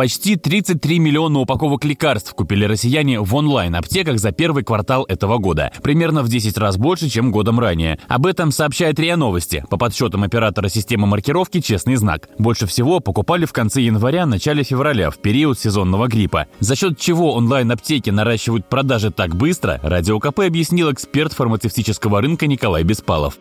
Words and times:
Почти 0.00 0.36
33 0.36 0.98
миллиона 0.98 1.40
упаковок 1.40 1.84
лекарств 1.84 2.32
купили 2.32 2.64
россияне 2.64 3.20
в 3.20 3.34
онлайн-аптеках 3.34 4.18
за 4.18 4.32
первый 4.32 4.64
квартал 4.64 5.04
этого 5.04 5.36
года. 5.36 5.70
Примерно 5.82 6.22
в 6.22 6.28
10 6.30 6.56
раз 6.56 6.78
больше, 6.78 7.10
чем 7.10 7.30
годом 7.30 7.60
ранее. 7.60 7.98
Об 8.08 8.24
этом 8.24 8.50
сообщает 8.50 8.98
РИА 8.98 9.18
Новости. 9.18 9.62
По 9.68 9.76
подсчетам 9.76 10.22
оператора 10.22 10.70
системы 10.70 11.06
маркировки 11.06 11.60
«Честный 11.60 11.96
знак». 11.96 12.30
Больше 12.38 12.66
всего 12.66 13.00
покупали 13.00 13.44
в 13.44 13.52
конце 13.52 13.82
января, 13.82 14.24
начале 14.24 14.62
февраля, 14.62 15.10
в 15.10 15.18
период 15.18 15.58
сезонного 15.58 16.08
гриппа. 16.08 16.46
За 16.60 16.76
счет 16.76 16.98
чего 16.98 17.34
онлайн-аптеки 17.34 18.08
наращивают 18.08 18.70
продажи 18.70 19.10
так 19.10 19.36
быстро, 19.36 19.80
Радио 19.82 20.18
КП 20.18 20.40
объяснил 20.40 20.90
эксперт 20.90 21.34
фармацевтического 21.34 22.22
рынка 22.22 22.46
Николай 22.46 22.84
Беспалов 22.84 23.36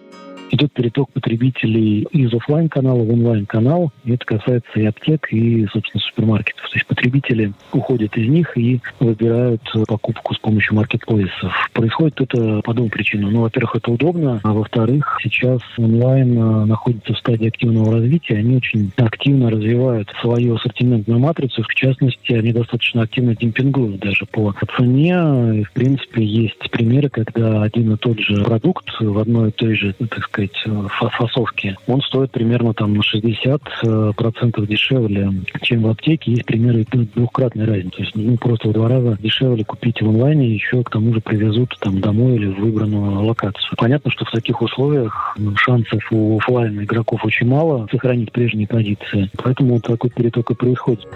идет 0.52 0.74
переток 0.74 1.12
потребителей 1.12 2.08
из 2.12 2.34
офлайн 2.34 2.70
канала 2.70 3.04
в 3.04 3.12
онлайн-канал. 3.12 3.92
Это 4.06 4.26
касается 4.26 4.80
и 4.80 4.86
аптек, 4.86 5.32
и, 5.32 5.66
собственно, 5.72 6.02
супермаркетов. 6.02 6.70
То 6.70 6.76
есть 6.76 6.88
потребители 6.88 7.54
уходят 7.72 8.16
из 8.18 8.28
них 8.28 8.58
и 8.58 8.80
выбирают 9.00 9.62
покупку 9.88 10.34
с 10.34 10.40
помощью 10.40 10.76
маркетплейсов. 10.76 11.54
Происходит 11.74 12.22
это 12.22 12.62
по 12.62 12.74
двум 12.74 12.90
причинам. 12.90 13.34
Ну, 13.34 13.42
во-первых, 13.42 13.76
это 13.76 13.92
удобно, 13.92 14.40
а 14.44 14.54
во-вторых, 14.54 15.18
сейчас 15.22 15.62
онлайн 15.78 16.38
э, 16.38 16.66
находится 16.66 17.14
в 17.14 17.18
стадии 17.18 17.48
активного 17.48 17.94
развития. 17.94 18.38
Они 18.38 18.56
очень 18.58 18.92
активно 18.98 19.50
развивают 19.50 20.10
свою 20.22 20.56
ассортиментную 20.56 21.20
матрицу. 21.20 21.64
В 21.64 21.76
частности, 21.76 22.34
они 22.34 22.52
достаточно 22.52 23.04
активно 23.04 23.36
демпингуют 23.36 24.00
даже 24.00 24.26
по 24.26 24.56
цене. 24.78 25.60
И, 25.60 25.64
в 25.64 25.72
принципе, 25.74 26.24
есть 26.24 26.70
примеры, 26.72 27.10
когда 27.10 27.64
один 27.64 27.94
и 27.94 27.98
тот 27.98 28.20
же 28.20 28.44
продукт 28.44 28.90
в 29.00 29.18
одной 29.18 29.50
и 29.50 29.52
той 29.52 29.76
же, 29.76 29.94
так 29.94 30.24
сказать, 30.24 30.39
сказать, 30.40 30.92
фасовки, 31.14 31.76
он 31.88 32.02
стоит 32.02 32.32
примерно 32.32 32.74
там 32.74 32.94
на 32.94 33.02
60% 33.02 33.60
э, 33.84 34.66
дешевле, 34.66 35.32
чем 35.62 35.84
в 35.84 35.88
аптеке. 35.88 36.32
Есть 36.32 36.46
примеры 36.46 36.86
двухкратной 36.92 37.66
разницы. 37.66 37.98
То 37.98 38.04
есть 38.04 38.16
ну, 38.16 38.38
просто 38.38 38.70
в 38.70 38.74
два 38.74 38.88
раза 38.88 39.18
дешевле 39.20 39.66
купить 39.66 40.02
в 40.02 40.08
онлайне, 40.08 40.54
еще 40.54 40.84
к 40.84 40.90
тому 40.90 41.14
же 41.14 41.22
привезут 41.22 41.76
там 41.80 42.00
домой 42.00 42.36
или 42.36 42.48
в 42.48 42.60
выбранную 42.60 43.22
локацию. 43.24 43.76
Понятно, 43.78 44.12
что 44.12 44.26
в 44.26 44.32
таких 44.32 44.62
условиях 44.62 45.36
ну, 45.38 45.56
шансов 45.56 46.02
у 46.12 46.38
офлайн 46.38 46.84
игроков 46.84 47.26
очень 47.26 47.48
мало 47.48 47.88
сохранить 47.92 48.32
прежние 48.32 48.68
позиции. 48.68 49.30
Поэтому 49.44 49.74
вот 49.76 49.84
такой 49.84 50.10
переток 50.10 50.52
и 50.52 50.56
происходит. 50.56 51.08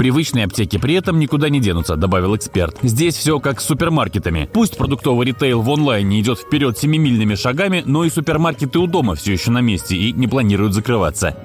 Привычные 0.00 0.46
аптеки 0.46 0.78
при 0.78 0.94
этом 0.94 1.18
никуда 1.18 1.50
не 1.50 1.60
денутся, 1.60 1.94
добавил 1.94 2.34
эксперт. 2.34 2.78
Здесь 2.80 3.16
все 3.16 3.38
как 3.38 3.60
с 3.60 3.66
супермаркетами. 3.66 4.48
Пусть 4.50 4.78
продуктовый 4.78 5.26
ритейл 5.26 5.60
в 5.60 5.70
онлайне 5.70 6.20
идет 6.20 6.38
вперед 6.38 6.78
семимильными 6.78 7.34
шагами, 7.34 7.82
но 7.84 8.06
и 8.06 8.08
супермаркеты 8.08 8.78
у 8.78 8.86
дома 8.86 9.14
все 9.14 9.34
еще 9.34 9.50
на 9.50 9.60
месте 9.60 9.96
и 9.96 10.12
не 10.12 10.26
планируют 10.26 10.72
закрываться 10.72 11.36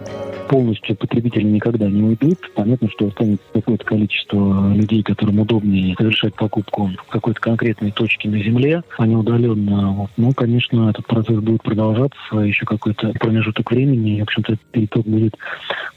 полностью 0.48 0.96
потребители 0.96 1.44
никогда 1.44 1.88
не 1.88 2.02
уйдут. 2.02 2.40
Понятно, 2.56 2.90
что 2.90 3.08
останется 3.08 3.46
какое-то 3.54 3.86
количество 3.86 4.74
людей, 4.74 5.04
которым 5.04 5.40
удобнее 5.40 5.96
совершать 5.98 6.36
покупку 6.36 6.92
в 7.08 7.10
какой-то 7.10 7.40
конкретной 7.40 7.92
точке 7.92 8.30
на 8.30 8.42
земле, 8.42 8.84
а 8.98 9.06
не 9.06 9.16
удаленно. 9.16 9.92
Вот. 9.92 10.10
Ну, 10.18 10.34
конечно, 10.34 10.90
этот 10.90 11.06
процесс 11.08 11.40
будет 11.40 11.64
продолжаться 11.64 12.38
еще 12.38 12.66
какой-то 12.66 13.12
промежуток 13.20 13.72
времени, 13.72 14.18
и, 14.18 14.20
в 14.20 14.24
общем-то, 14.24 14.54
этот 14.54 14.66
переток 14.68 15.06
будет 15.06 15.36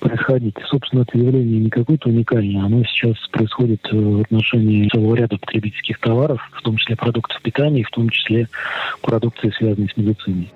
происходить. 0.00 0.56
Собственно, 0.66 1.02
это 1.02 1.18
явление 1.18 1.60
не 1.60 1.70
какое-то 1.70 2.08
уникальное, 2.08 2.64
оно 2.64 2.84
сейчас 2.84 3.16
происходит 3.30 3.86
э, 3.90 3.96
в 3.96 4.20
отношении 4.22 4.88
целого 4.88 5.14
ряда 5.14 5.36
потребительских 5.38 5.98
товаров, 6.00 6.40
в 6.52 6.62
том 6.62 6.76
числе 6.76 6.96
продуктов 6.96 7.40
питания, 7.42 7.84
в 7.84 7.90
том 7.90 8.08
числе 8.08 8.48
продукции, 9.02 9.52
связанной 9.56 9.88
с 9.88 9.96
медициной. 9.96 10.48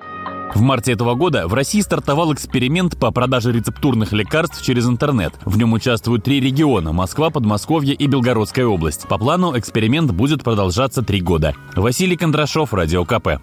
В 0.55 0.61
марте 0.61 0.93
этого 0.93 1.15
года 1.15 1.49
в 1.49 1.55
России 1.55 1.81
стартовал 1.81 2.33
эксперимент 2.35 2.99
по 2.99 3.11
продаже 3.11 3.53
рецептурных 3.53 4.13
лекарств 4.13 4.63
через 4.63 4.87
интернет. 4.87 5.33
В 5.45 5.57
нем 5.57 5.73
участвуют 5.73 6.25
три 6.25 6.41
региона– 6.41 6.93
Москва, 6.93 7.31
Подмосковье 7.31 7.95
и 7.95 8.07
Белгородская 8.07 8.67
область. 8.67 9.09
По 9.09 9.19
плану 9.19 9.59
эксперимент 9.59 10.11
будет 10.11 10.45
продолжаться 10.45 11.03
три 11.03 11.21
года. 11.21 11.55
Василий 11.75 12.17
Кондрашов, 12.17 12.75
Радио 12.75 13.05
КП. 13.05 13.41